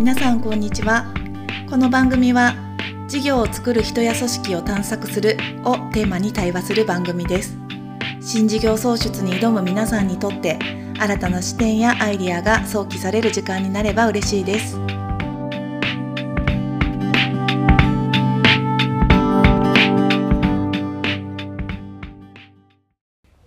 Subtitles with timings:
[0.00, 1.12] 皆さんこんにちは。
[1.68, 2.54] この番組は
[3.06, 7.58] 事業を作る人や組織を探索するをテーマに対話する番組です。
[8.18, 10.58] 新事業創出に挑む皆さんにとって
[10.98, 14.78] 新たな視点やアイディアが想起される時間になれば嬉しいです。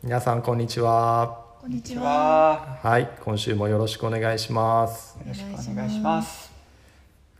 [0.03, 1.42] 皆さんこんにちは。
[1.63, 2.77] こんにちはは。
[2.83, 6.51] はい今週もよろしくお願いしますよろしくお願いします。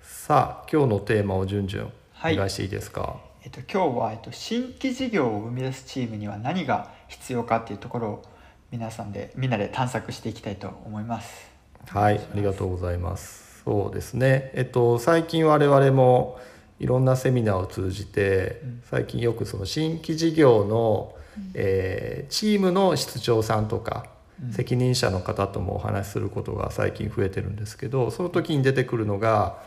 [0.02, 8.24] さあ今日のテーマを順々はいお願いしていいですか、えっと今日はえっと新規事業を生み出すチームには何が必要かっていうところを
[8.72, 11.52] 皆さんでみんなで探索していきたいと思います。
[11.90, 13.62] はい、ありがとうございます。
[13.66, 14.52] そうですね。
[14.54, 16.40] えっと最近我々も
[16.80, 21.14] いろんなセミナーを通じて、うん最近よくその新規事業の、
[21.56, 24.13] えーチームの室長さんとか、うん
[24.52, 29.62] 責任者の方ともお話しすることが最近増えてるんですけど、その時に出てくるのが、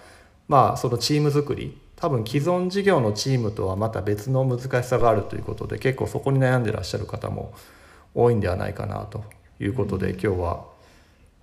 [0.48, 1.79] まあそのチーム作り。
[1.97, 7.55] 多分既存事業のチームとはまた別の難しさがあるということで結構そこに悩んでらっしゃる方も
[8.14, 9.25] 多いんではないかなと
[9.58, 10.64] いうことで、今日は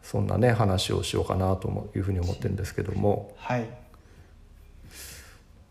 [0.03, 3.67] そんなね話をしようかなともいうふうに思ってるんですけどもはい。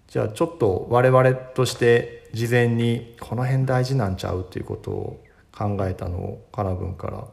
[0.08, 7.24] じゃあちょっと我々として事前にこの辺大事なんちゃうっていうことを考えたのをかな君から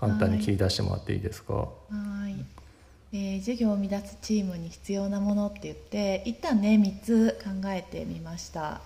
[0.00, 1.54] 簡単に切り出してもらっていいですか？
[1.54, 1.68] は
[2.28, 2.34] い、
[3.12, 8.80] えー事業を生み出すチームに必要なものって言って一旦ね3つ考えてみました。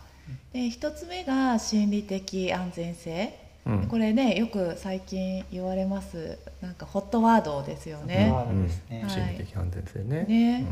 [0.53, 3.87] で1つ目が心理的安全性、うん。
[3.89, 6.39] これねよく最近言われます。
[6.61, 8.31] なんかホットワードですよね。
[8.33, 9.03] ワードですね。
[9.03, 9.11] はい。
[9.11, 10.25] 心理的安全性ね。
[10.25, 10.67] ね。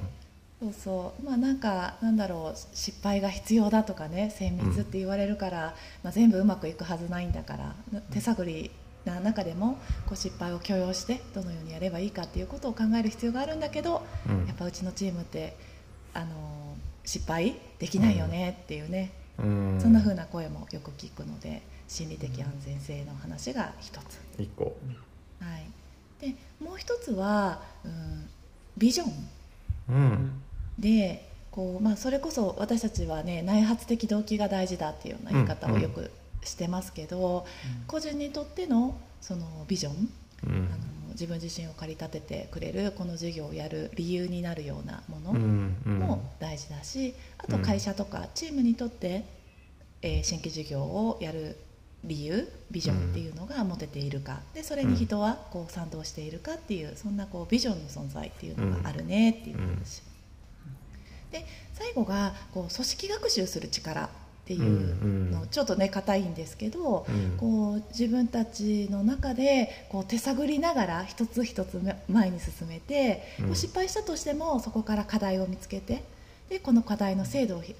[0.60, 1.24] そうそう。
[1.24, 7.74] まあなんかなんだろう失敗が必要だとかね精密って言われるから、まあ、全部うまくいくはずないんだから
[8.10, 8.70] 手探り
[9.04, 14.40] な中でもこう失敗を許容してどのようにやればいいかっていうことを考える必要があるんだけどうん。
[14.42, 15.56] うんやっぱうちのチームって
[16.14, 19.78] あの失敗できないよねっていうね、うん。
[19.80, 24.20] そんな風な声もよく聞くので心理的安全性の話が一つ。
[24.38, 24.64] 一個。
[24.64, 25.66] はい、
[26.20, 28.28] でもう一つは、うん、
[28.78, 29.28] ビジョン。
[29.88, 30.42] うん。
[30.78, 36.10] でこう、まあ、それこそ私たちはね内発的動機が大事だっていうような言い方をよく
[36.44, 37.46] してますけど、
[37.86, 40.10] 個人にとってのそのビジョン、
[40.44, 40.52] うん。
[40.52, 45.98] あの自分自身を駆り立ててくれるこの事業をやる理由になるようなもうのんうん。
[45.98, 49.24] も大事だし、あと会社とかチームにとって、
[50.00, 51.56] えー新規事業をやる
[52.04, 60.02] 理由ビジョンっていうのが持てているかでそれに人はこう賛同しているかっていうそんなこうビジョンの存在っていうのがあるねっていう話。
[61.30, 64.10] で最後がこう組織学習する力
[64.54, 65.30] っていううんうん。
[65.30, 67.36] のちょっとね硬いんですけど、うん。
[67.38, 76.04] こう自分たちの中でこう手探りながら一つ一つ前に進めて、う失敗したとしてもそこから課題を見つけて
[76.48, 77.74] でこの課題の精度をひ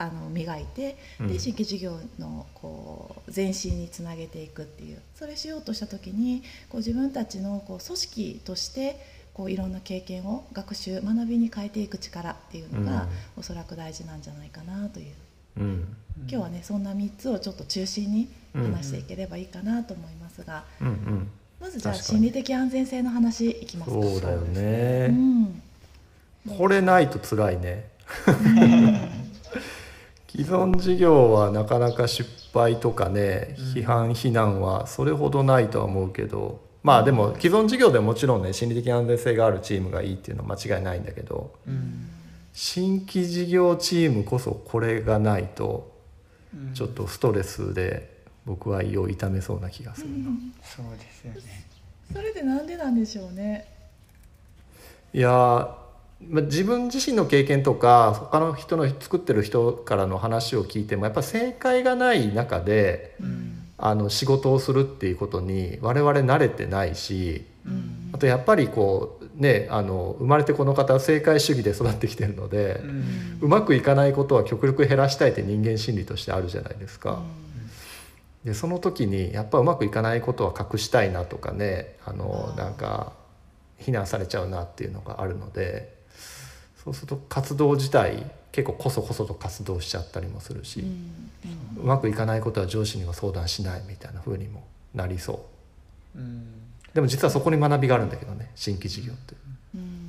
[0.00, 1.28] あの磨いてうん。
[1.28, 13.06] で新規事業のこう前進につなげていくっていうそれしようとした時にこう自分たちのこう組織としてこういろんな経験を学習学びに変えていく力っていうのが、
[13.36, 15.14] おそらく大事なんじゃないかなという
[15.58, 21.30] うん今日はねそんな3つをちょっと中心に話していければいいかなと思いますが、うんうん
[21.60, 24.00] まずじゃあ心理的安全性の話いきますか。
[24.00, 25.08] そうだよね。
[25.10, 25.62] うん
[26.56, 27.90] これないと辛いね。
[30.30, 42.08] 既存事業はなかなか失敗とかね、批判非難はそれほどないとは思うけどまあでも既存事業でももちろんね心理的安全性があるチームがいいっていうのは間違いないんだけどうん
[42.60, 45.96] 新規事業チームこそこれがないと
[46.52, 50.24] うんちょっとストレスで僕は胃を痛めそうな気がするな。
[50.64, 51.66] そうですよね。
[52.12, 53.64] それでなんでなんでしょうね。
[55.14, 55.32] いやー
[56.28, 73.38] まあ自分自身の経験とか他の人の作ってる人からの話を聞いてもやっぱ正解がない中でうんあの仕事をするっていうことに我々慣れてないしうんあとやっぱりこうねあの生まれてこの方は正解主義で育ってきてるのでう、ん。
[73.40, 77.22] うまくいかないことは極力減らしたいって人間心理としてあるじゃないですか。
[78.44, 83.12] でその時にやっぱうまくいかないことは隠したいなとかねあのなんか
[83.78, 85.92] 非難されちゃうなっていうのがあるので
[86.84, 90.84] そうすると活動自体結構こそこそと活動しちゃったりもするし、う
[91.80, 91.86] うん。
[91.86, 95.46] まくいかないことは上司には相談しないみたいな風にもなりそ
[96.14, 96.18] う。
[96.18, 96.57] うん
[96.94, 99.34] でも実はそこに学びがあるんだけどね新規事業って。
[99.74, 100.08] うんうん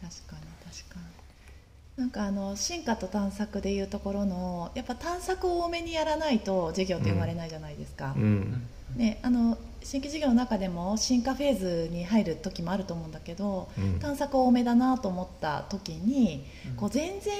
[0.00, 2.02] 確かに確かに。
[2.02, 8.66] なんかあの進化と探索でいうところのやっぱ探索を多めにやらないと事業って生まれないじゃないですか、うん。
[8.96, 13.98] ね、あの新規事業の中でも進化フェーズに入る時もあると思うんだけどうん。
[14.00, 16.76] 探索多めだなと思った時にうん。
[16.76, 17.34] こう全然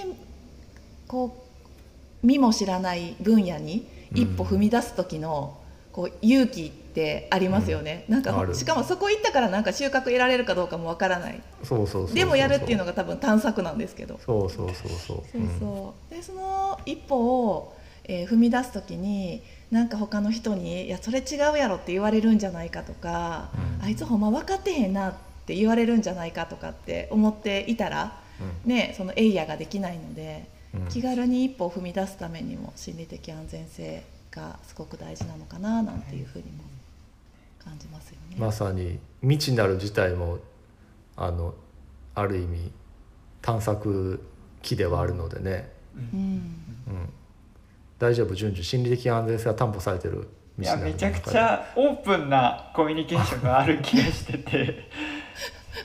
[1.07, 1.45] こ
[2.23, 5.59] う見も知らない分野に一歩踏み出す時の
[5.93, 6.84] こう勇気って
[7.31, 8.55] ありますよね、なんかある。
[8.55, 11.41] しかもそこ行ったからなんか収穫得られるかどうかもわからない。
[11.63, 14.19] そうそうでもやるっていうのが多分探索なんですけど。
[14.25, 15.25] そうそうそうそう。
[15.31, 16.15] そうそう。
[16.15, 23.51] でその一歩を、えー踏み出す時になんか他の人に「いやそれ違うやろ」って言われるんじゃないかとか、
[23.81, 23.85] うん。
[23.87, 25.15] あいつほんま分かってへんなっ
[25.47, 28.21] て言われるんじゃないかとかって思っていたら、
[28.65, 30.45] ね、そのエイヤができないので、
[30.75, 30.87] うん。
[30.89, 36.65] 気軽に一歩を踏み出すためにも心理的安全性がすごく大事なのかななんていうふうにも
[37.65, 38.37] 感じますよね。
[38.39, 40.39] まさに未知なる自体も
[41.17, 41.55] あの
[42.15, 42.71] ある意味
[43.43, 44.21] 探索
[44.63, 46.19] 機ではあるのでね、うん。
[46.19, 47.13] うん、
[47.99, 50.29] 大丈夫順々心理的安全性は担保されてる
[50.59, 54.89] いやめちゃくちゃオープンなコミュニケーションがある気がしてて。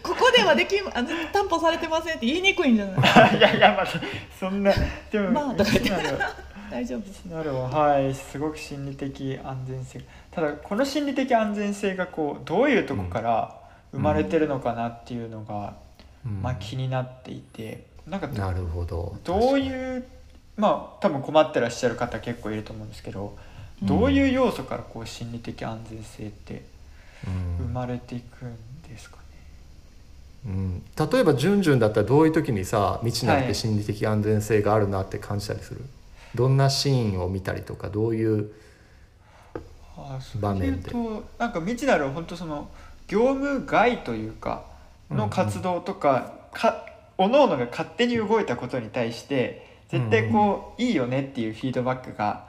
[0.04, 2.94] ここではできあの担保されてませんって言いにくいんじゃな
[3.34, 3.38] い？
[3.40, 3.86] いやいやまあ
[4.40, 4.72] そんな
[5.12, 5.54] でも、まあ
[6.72, 7.78] 大丈夫なるほど。
[7.78, 10.02] はいすごく心理的安全性。
[10.32, 13.60] ただこの心理的安全性がこうどういうとこから
[13.92, 15.74] 生まれてるのかなっていうのが、
[16.26, 16.42] うん。
[16.42, 17.86] まあ、気になっていて。
[18.08, 19.18] なんかなるほど。
[19.24, 20.04] どういう
[20.60, 23.38] まあ多分困ってらっしゃる方結構いると思うんですけど
[23.82, 26.64] どういう要素からこう心理的安全性って
[27.26, 27.66] うん。
[27.68, 28.56] 生まれていくん
[28.88, 29.24] ですかね、
[30.46, 33.56] うん、例えば順々だったらどういう時にさ未知なるってはい。
[33.56, 35.82] 心理的安全性があるなって感じたりする、
[36.36, 38.52] どんなシーンを見たりとかどういう
[40.40, 40.92] 場面で？
[40.92, 42.70] となんか未知なる本当その
[43.08, 44.66] 業務外というか
[45.10, 46.86] の活動とか、か
[47.18, 52.48] 各々が勝手に動いたことに対して絶対こう、いいよねっていうフィードバックが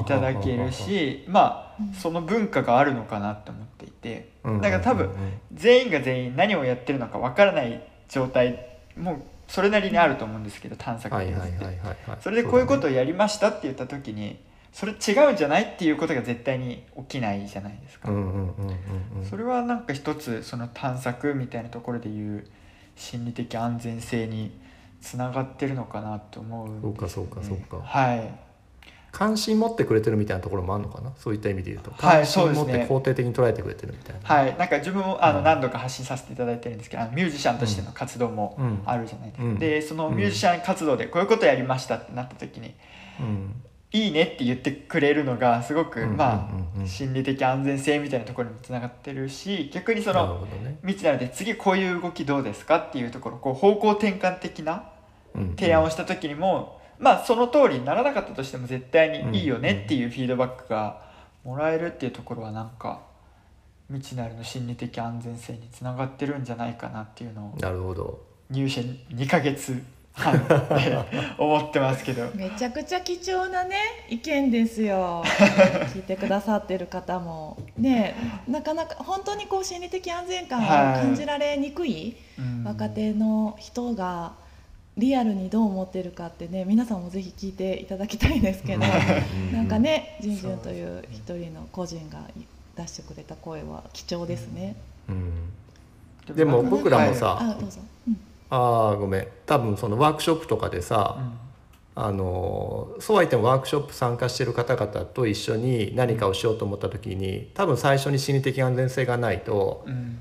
[0.00, 5.12] いただけるしまうんあその文化があるのかなって思っていてうんだから多分うん。
[5.12, 12.22] うんうん全員が全員何をやってるのかわからない状態もそれなりにあると思うんですけど探索はいフェーズって。
[12.22, 14.38] それでこういうことそをやりましたって言った時に
[14.72, 18.10] それ違うんじゃないっていうことが絶対に起きないじゃないですか、
[19.30, 22.46] それはなんか一つその探索みたいなところでいう
[22.94, 24.50] 心理的安全性に
[25.00, 26.68] つながってるのかなと思う。
[26.68, 27.78] ねそうかそうかそうか。
[27.78, 28.45] はい
[29.16, 31.10] 関心持ってくれてるみたいなところもあるのかな？
[31.16, 31.90] そういった意味で言うと。
[31.92, 35.44] はい関心持って肯定的に捉えてくれてるみたいな、はい、なんか自分もあのうん。
[35.44, 38.82] 何度か発信させていただいてるんですけど、あのミュージシャンとしての活動もうん。
[38.84, 39.58] あるじゃないですか、うん。
[39.58, 42.74] でそのミュージシャン活動でこういうことやりましたってなった時に
[43.18, 46.80] うん「いいね」って言ってくれるのがすごく、うんまあ、うんうん。
[46.82, 50.76] うん心理的安全性みたいなところにもつながってるし逆にそのね。
[50.82, 54.90] 未知なので次こういう動きどうですかっていうところこう方向転換的な
[55.34, 55.56] うん。
[55.56, 61.02] 提案をした時にも、まあその通りにならなかったとしても絶対にいいよねっていうフィードバックが
[61.44, 63.00] もらえるっていうところはなんか
[63.88, 68.20] 未知なるの心理的安全性につながってるんじゃないかなっていうのをなるほど。
[68.50, 69.82] 入社2ヶ月
[70.12, 70.56] 半で
[71.38, 72.28] 思ってますけど。
[72.34, 73.76] めちゃくちゃ貴重なね
[74.08, 75.22] 意見ですよ。
[75.94, 77.58] 聞いてくださってる方も。
[77.76, 78.16] ね
[78.48, 82.64] なかなか本当にこう心理的安全感を感じられにくいうん。
[82.64, 84.32] 若手の人が
[84.96, 89.52] リアルにどう思ってるかってね皆さんもぜひ聞いていただきたいですけどうん。
[89.52, 92.20] なんかねジンジュンといそう一人の個人が
[92.76, 94.76] 出してくれた声は貴重ですね。
[95.08, 96.34] うん。
[96.34, 98.18] でも僕らもさあどうぞ、うん。
[98.50, 99.28] ああごめん。
[99.44, 101.46] 多分そのワークショップとかでさ、はい
[101.98, 109.92] あのそうは言ってもワークショップ参加してる方々と一緒に何かをしようと思った時に多分最初に心理的安全性がないとうん。
[109.92, 110.18] うん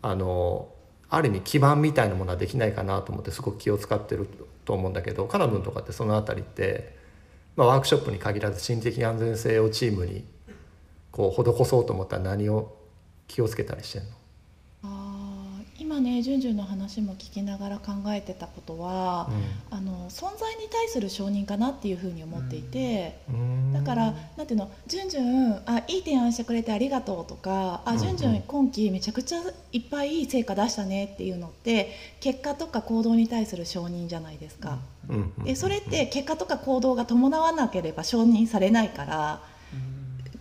[0.00, 0.68] あの
[1.10, 4.28] ある意味基盤みたいなものはできないかなと思ってすごく気を使ってる
[4.64, 6.96] と思うんだけどカナブンとかってその辺りって、
[7.56, 10.24] まあ、ワークショップに限らず心理的安全性をチームに
[11.10, 12.76] こう施そうと思ったら何を
[13.26, 14.17] 気をつけたりしてんの？
[15.78, 19.30] 今ねジュンジュンの話も聞きながら考えてたことは、
[19.70, 23.72] あの存在に対する承認かなっていうふうに思っていて、うん。
[23.72, 28.02] だからなんていうの「ジュンジュンあいい提案してくれてありがとう」とか「あうんうん。
[28.02, 29.40] ジュンジュン今期めちゃくちゃ
[29.72, 34.78] いっぱいいい成果出したね」っていうのって結果とか行動に対する承認じゃないですか。
[35.08, 39.40] うんうんでそれって結果とか行動が伴わなければ承認されないから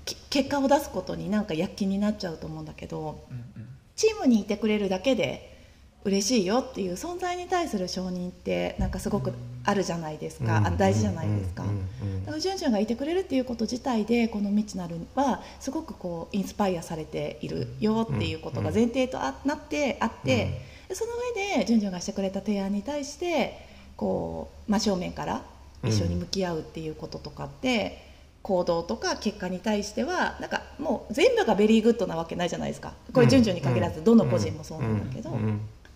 [0.03, 3.66] き結果を出すことになんか躍起になっちゃうと思うんだけどうんうん
[3.97, 5.57] チームにいてくれるだけで
[6.03, 9.33] 嬉しいよっていう存在に対する承認ってなんかすごく
[9.65, 11.63] あるじゃないですか、あ大事じゃないですか。
[11.63, 25.41] うんうんだからジュンジュンがいてくれるっていうこと自体でこの未知なるはすごくこうインスパイアされているよっていうことが前提とあなってあって、でその上でジュンジュンがしてくれた提案に対してこう真正面から
[25.83, 28.06] 一緒に向き合うっていうこととかって、
[28.47, 32.93] 行動とか結果に対してはなんかもう全部がベリーグッドなわけないじゃないですか。
[33.11, 35.37] これ順序に限らずどの個人もそうなんだけど、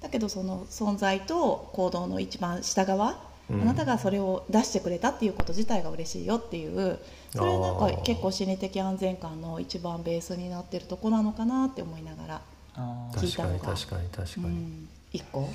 [0.01, 3.61] だけどその存在と行動の一番下側、うん。
[3.61, 6.99] あなたがそれを出してくれたっていうこと自体が嬉しいよっていう
[7.31, 12.41] それなんか結構心理的安全感の一番ベースになってるとこなのかなって思いながら、
[13.13, 15.49] 聞いたのが確かに確かに確かに、うん、一個。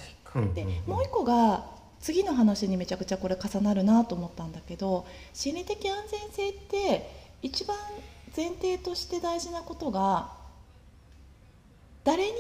[0.55, 1.65] でもう一個が
[2.07, 7.11] 次の話にめちゃくちゃこれ重なるなと思ったんだけど心理的安全性って
[7.43, 7.77] 一番
[8.37, 10.31] 前提として大事なことが
[12.05, 12.37] 誰にで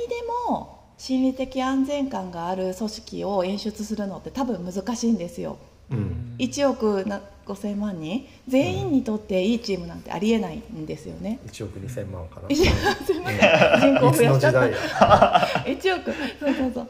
[0.48, 5.58] も心理的安全感がある組織を演出するのって多分難しいんですよ。
[5.90, 6.36] うん。
[6.38, 11.40] 1億な5000万人全員にとっていいチームなんてありえないんですよね。
[11.48, 12.46] 1億2000万かな。
[12.46, 14.10] 1億5000万人。
[14.12, 14.66] 口増やしちゃった。
[15.68, 16.14] いつの時代1 億。
[16.38, 16.82] そうそうそ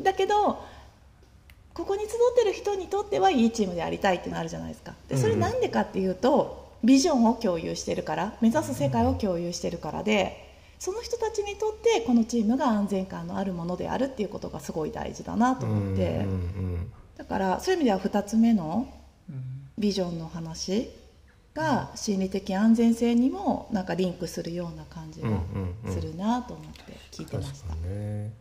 [0.00, 0.02] う。
[0.04, 0.69] だけど
[1.80, 4.92] ここに集ってる人にとってはいいチームでありたいっていうのあるじゃないですか。
[5.08, 10.46] でそれなんでかっていうとビジョンを共有してるから目指す世界を共有してるからで
[10.78, 18.88] その人たちにとってこのチームが安全感のあるものであるっていうことがすごい大事だなと思って、うんうんだからそういう意味では2つ目の
[19.28, 19.42] うん。
[19.78, 20.90] ビジョンの話
[21.54, 25.94] が心理的安全性にもなんかリンクするような感じがうんうんうん。
[25.94, 27.68] するなと思って聞いてま確した。
[27.68, 27.74] か。
[27.76, 28.32] にね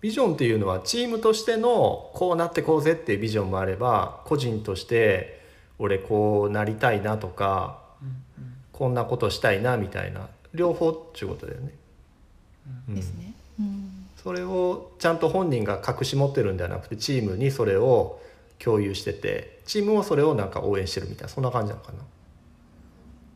[0.00, 5.40] ビジョンっていうのはチームとしてのこうなってこうぜっていうビジョンもあれば個人として
[5.78, 8.22] 俺こうなりたいなとかうん
[8.72, 11.74] こんなことしたいなみたいな両方っていうことだよね。
[12.88, 13.34] うんですね。
[13.58, 18.20] うんそれをちゃんと本人が隠し持ってるんではなくてチームにそれを
[18.58, 21.98] 共有しててチームもそれをなんか応援してるみたいなそんな感じなのかな。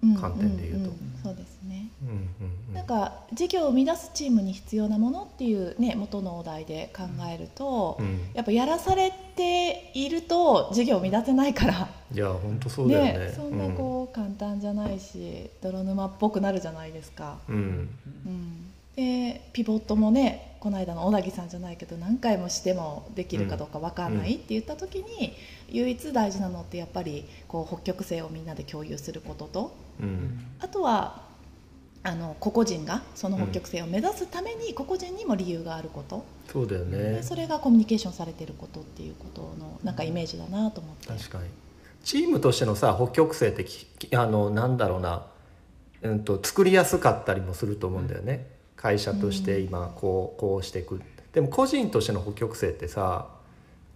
[0.04, 0.92] うん観点で言うと
[1.22, 1.88] そうですね。
[2.02, 2.26] うんうんうん
[2.74, 8.20] なんか事業を生み出すチームに必要なものっていうね元のお題で考えると、うん。
[8.34, 11.88] やっぱやらされていると事業を生み出せないから。
[12.12, 13.32] いや本当そうだよね。
[13.34, 17.38] そんなこう簡単じゃないし泥沼っぽくなるじゃないですか。
[17.48, 17.88] うん、うん。
[18.26, 25.34] うん、でピボットもねこの間の小田木さんじゃないけど何回もしてもできるかどうか分かんないって言った時に、
[25.68, 30.46] 唯一大事なのってやっぱりこう北極星をみんなで共有することとうん。
[30.60, 31.31] あとは
[32.04, 36.98] あの個々人がその北極星を目指すために個々人にも理由があること、そうだよね。
[36.98, 37.22] で。
[37.22, 41.06] それがコミュニケーションされてることっていうことのなんかイメージだなと思って。
[41.06, 41.44] 確かに。
[42.02, 45.24] チームとしてのさ北極星ってきあのなんだろうな、
[46.02, 51.00] うん、と作りやすかったりもすると思うんだよね、会社として今こうこうしていく。
[51.32, 53.28] でも個人としての北極星ってさ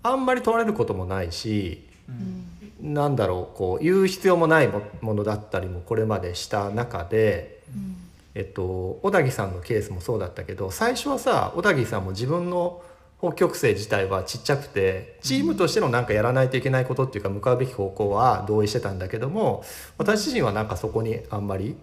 [0.05, 2.46] あんまり取られることもないしうん
[2.93, 7.97] なんだろうこう言う必要もないもものだったりもこれまでした中で、うん。
[8.37, 12.83] えっと、小田木さんのケースもそうだったけど最初はさ小田木さんも自分の
[13.19, 19.65] 北極星自体はちっちゃくてチームとしてのなんかやらないといけないことっていうか向かうべき方向は同意してたんだけども
[19.97, 21.77] 私自身はなんかそこにあんまり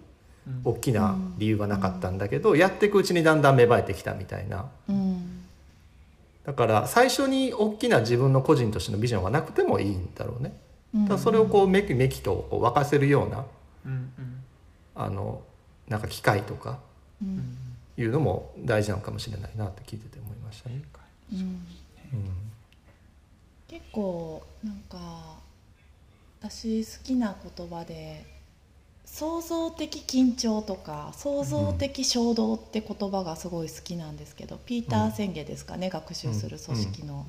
[0.62, 4.66] 大きな理由はなかったんだけどやっていくうちにだんだん芽生えてきたみたいな。
[4.88, 5.44] うん。
[6.44, 10.54] だから最初に大きな自分の個人としてのビジョンはなくてもいいんだろうね。
[11.08, 13.44] だそれをこうめきめきとこう沸かせるような
[13.84, 14.44] うんうん。
[14.94, 15.42] あの
[15.88, 16.78] なんか機会とか
[17.22, 17.36] ううん。
[17.38, 17.58] ん
[17.96, 20.82] いうのも大事なのかもしれないなって聞いてて思いましたね。
[21.32, 21.38] うん。
[21.38, 21.64] うん。
[23.68, 25.36] 結構なんか
[26.40, 28.24] 私好きな言葉で
[29.04, 37.26] 創造的緊張とか創造的衝動って言葉がすごい好きなんですけど、ピーター宣言ですかね、学習する組織の。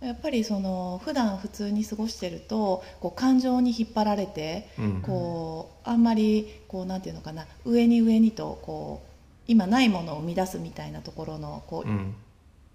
[0.00, 5.02] やっぱりその普段普通に過ごしてるとこう感情に引っ張られてうん。
[5.02, 9.10] こうあんまりこうなんていうのかな上に上にとこう
[9.46, 12.14] 今ないものを生み出すみたいなところのこううん。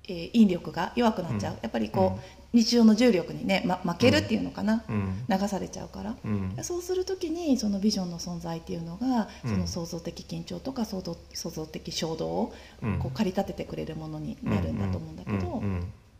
[0.07, 1.59] えー引力が弱くなっちゃう、うん。
[1.61, 5.23] やっぱりこう、日常の重力にね、ま、負けるっていうのかな、うん。
[5.29, 6.15] 流されちゃうから。
[6.25, 6.57] うん。
[6.63, 9.51] そうする時にそのビジョンの存在っていうのが、うん。
[9.51, 12.97] その創造的緊張とか創造創造的衝動をうん。
[12.97, 15.61] こう駆り立ててくれるものになるんだと思うんだけど、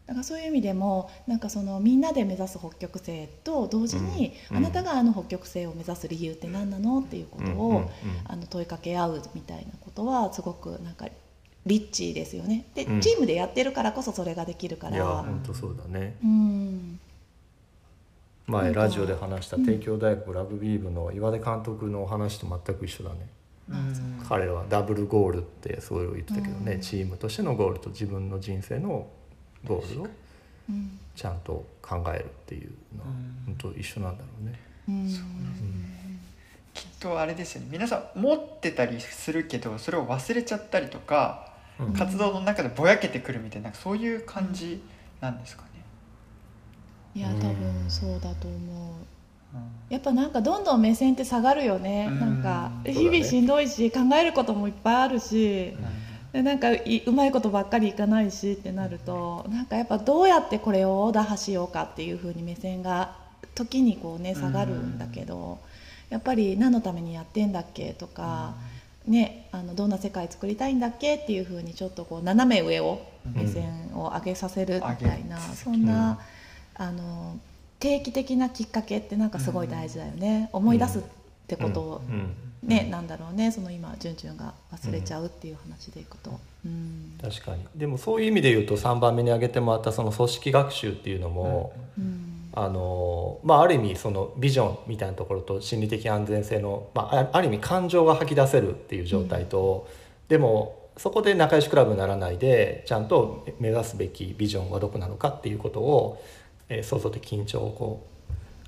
[0.10, 7.02] だからそういう意味でもなんかそのみんなで目指す北極星と同時に、うんあなたがあの北極星を目指す理由って何なの？
[7.02, 7.88] っていうことを、うんうんうん
[8.26, 11.08] あの問いかけ合うみたいなことはすごくなんか
[11.68, 12.66] リッチですよね。
[12.74, 13.02] で、うん。
[13.02, 16.16] チームでやってるからこそそれができるかいやら本当そうだね。
[16.24, 17.00] うん。
[18.48, 23.28] 前ラジオで話した帝京大学ラグビー部の岩出監督のお話と全く一緒だね。
[23.70, 24.26] うん。
[24.28, 29.08] 彼らはダブルゴールってそういう言ってたけどね、うんチームとしてのゴールと自分の人生の
[29.66, 30.08] ゴールを
[30.70, 31.00] うん。
[31.16, 33.56] ちゃんと考えるっていうのはうん。
[33.58, 34.60] 本当一緒なんだろうね。
[34.88, 35.08] うん。
[36.74, 37.68] きっとあれですよね。
[37.72, 41.94] 皆さん持ってたりするけどそれを忘れちゃったりとかうん。
[41.94, 44.82] 活動の中でぼやけてくるみたいなそういう感じ
[45.22, 45.70] なんですかね。
[47.16, 47.40] いやうん。
[47.40, 47.56] 多分
[47.90, 48.58] そうだと思う。
[49.56, 49.62] うん。
[49.90, 52.20] やっぱなんかどんどん目線って下がるよね、うん。
[52.20, 55.76] なんか日々しんどいし考えることもいっぱいあるし、
[56.34, 63.16] でなんかいうまいことばっかりいかないしってなるとなんかやっぱどうやってこれを打破しようかっていうふうに目線が
[63.56, 65.60] 時にこうね下がるんだけど、
[66.10, 68.54] やっぱり何のためにやってんだっけとか、
[69.06, 76.20] ね、あのどんな世界作りたいんだっけっていうふうにちょっとこう斜め上を目線を上げさせるみたいな、そんな、
[76.76, 77.38] あの
[77.80, 81.02] 定期的なきっかけってなんかすごい大事だよね、思い出すっ
[81.48, 82.02] てこと
[82.64, 86.40] ねなんだろうねその今じゅんじゅんが忘れちゃうっていう話でいくと。
[86.66, 87.18] うん。
[87.22, 87.66] 確かに。
[87.76, 92.30] でもそういう意味で言うと3番目に挙げてもらったその組織学習っていうのも、うん。
[92.52, 99.88] あのまあ、ある意味そのビジョンみたいなところと心理的安全性の、まあ、あある意味感情が吐き出せるっていう状態と、
[100.28, 106.24] でもそこで仲良しクラブにならないでちゃんと目指すべきビジョンはどこなのかっていうことを、
[106.70, 108.06] えー創造的緊張をこ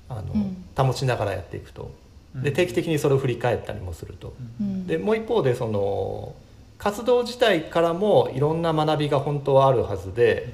[0.08, 0.64] うあの、うん。
[0.76, 1.90] 保ちながらやっていくと
[2.34, 4.34] で定期的にそれを振り返ったりもすると。
[4.60, 4.86] うん。
[4.86, 6.34] でもう一方でその
[6.78, 10.52] 活動自体からもいろんな学びが本当はあるはずで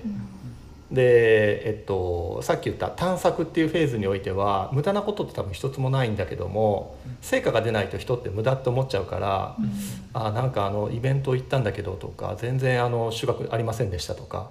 [0.91, 9.57] で、えっと、さっき言った探索っていうフェーズにおいては無駄なことって多分一つもないんだけども成果が出ないと人って無駄って思っちゃうから、
[10.15, 14.51] あなんかあのイベント行ったんだけどとか全然あの収穫ありませんでしたとか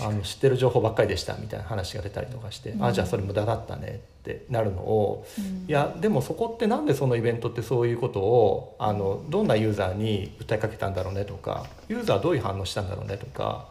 [0.00, 5.26] あの知ってる情報ばっかりでしたみたいな話が出たりとかして、あじゃあそれ無駄だったねってなるのを。
[5.38, 13.68] うんいやでもそこってなんでそのイベントってそういうことをあのどんなユーザーに訴えかけたんだろうねとかユーザーはどういう反応したんだろうねとか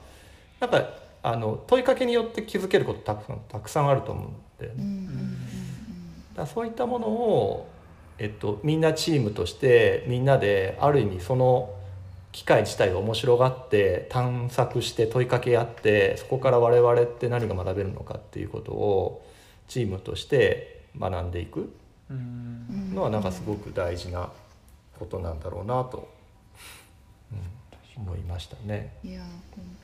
[0.60, 0.90] なんか
[1.22, 4.84] あの問いかけによって気づけることたくさんたくさんあると思うんだよね。
[4.84, 5.38] うんうん
[6.36, 7.70] だそういったものを、
[8.18, 11.74] えっと、みんなチームとしてみんなである意味その
[12.32, 19.26] 機械自体を面白がって探索して問いかけ合ってそこから我々って何が学べるのかっていうことを
[19.68, 21.74] チームとして学んでいく。
[22.94, 24.30] のはなんかすごく大事な
[25.00, 26.10] ことなんだろうなと、
[27.32, 27.36] う
[28.02, 28.94] ん、思いましたね。
[29.04, 29.22] いや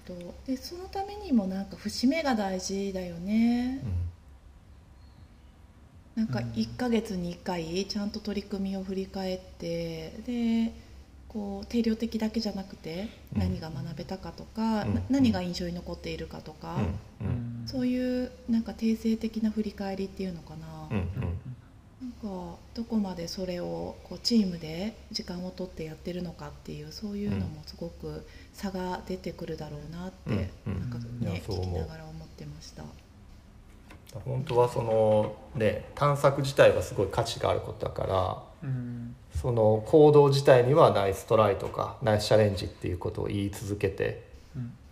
[0.05, 0.51] 本当。
[0.51, 3.81] でそのためにもなんか節目が大事だよね。
[6.17, 6.23] う、ん。
[6.23, 10.73] なんか1ヶ月に1回ちゃんと取り組みを振り返ってで
[11.29, 13.39] こう定量的だけじゃなくてうん。
[13.39, 14.95] 何が学べたかとか、うん。
[14.95, 16.77] な何が印象に残っているかとか、
[17.21, 17.27] うん。
[17.27, 17.67] うん。
[17.67, 21.07] そういうなんか定性的な振り返りっていうのかな、うん。
[22.01, 30.73] なんかどこまでそれをこうチームで時間を取ってやってるのかっていうそういうのもすごく差が出てくるだろうなって、うん。
[30.73, 30.79] うん。
[30.79, 32.83] なんかね聞きながら思ってました。
[34.25, 38.46] 本当はそのね探索自体はすごい価値があることだからうん
[39.35, 44.23] その行動自体にはナイストライとかナイスチャレンジっていうことを言い続けて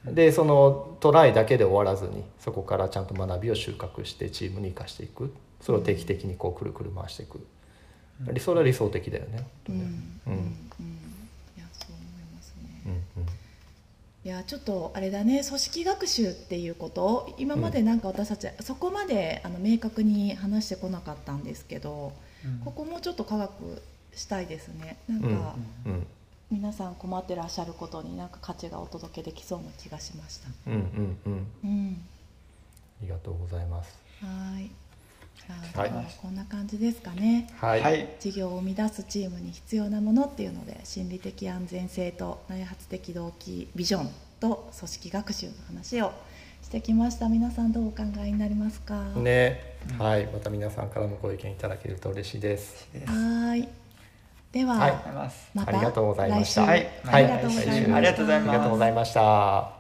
[0.06, 0.16] うん。
[0.16, 5.34] でそのトライだけで終わらずにそこからちゃんと学びを収穫してチームに生かしていく。
[5.62, 7.44] それを定期的にこうくるくる回していく。
[8.32, 9.48] 理想は理想的だよね。
[9.68, 9.76] うん。
[9.76, 9.82] うん。
[9.82, 9.88] うん。
[9.88, 10.36] うん。
[10.38, 12.82] いやそう思いますね。
[12.86, 13.30] うんうん。
[14.24, 15.44] いやちょっとあれだね。
[15.44, 17.04] 組織学習っていうこと？
[17.04, 22.12] を今までなんか私たちそこまであの明確に話してこなかったんですけどうん
[22.64, 23.82] ここもちょっと科学
[24.16, 24.98] したいですね。
[25.08, 25.56] なんか、
[25.86, 25.92] うん。
[25.92, 26.08] うん。
[26.52, 30.50] 皆さん困ってらっしゃることになんか価値がお届けできそうな気がしました。
[30.68, 31.48] うんうんうん。
[31.64, 32.06] うん。
[33.02, 33.98] ありがとうございます。
[34.22, 34.72] はーい。
[35.36, 35.90] じゃあ、はい。
[35.90, 37.50] 今日はこんな感じですかね。
[37.58, 38.16] はい、はい。
[38.20, 46.14] 事業を生み出すチームに必要なものっていうので心理的安全性と内発的動機ビジョンと組織学習の話を
[46.66, 47.30] してきました。
[47.30, 52.90] 皆さんどうお考えになりますか、ね、はい、また皆さんからもご意見いただけると嬉しいです。
[52.92, 53.68] ですはーい。
[54.52, 54.92] では、はい。
[54.92, 56.64] ありがとうございまたありがとうございました。
[56.64, 56.88] はい。
[57.06, 57.94] ありがとうございます、来週。
[57.94, 58.50] ありがとうございます。
[58.50, 59.75] ありがとうございました。